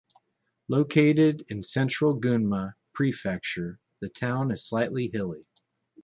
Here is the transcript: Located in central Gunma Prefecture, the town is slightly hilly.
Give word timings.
Located 0.67 1.45
in 1.49 1.61
central 1.61 2.15
Gunma 2.19 2.73
Prefecture, 2.91 3.79
the 3.99 4.09
town 4.09 4.49
is 4.49 4.65
slightly 4.67 5.11
hilly. 5.13 5.45